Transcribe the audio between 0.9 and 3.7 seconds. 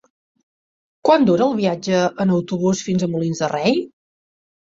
Quant dura el viatge en autobús fins a Molins de